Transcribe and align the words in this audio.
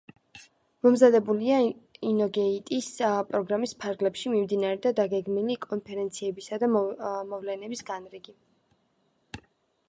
მომზადებულია 0.85 1.57
ინოგეიტის 2.11 2.87
პროგრამის 3.33 3.75
ფარგლებში 3.83 4.31
მიმდინარე 4.37 4.79
და 4.87 4.93
დაგეგმილი 5.01 5.59
კონფერენციებისა 5.67 6.61
და 6.65 6.71
მოვლენების 6.79 7.87
განრიგი. 7.93 8.37